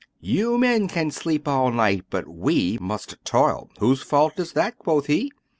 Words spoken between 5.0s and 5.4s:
he.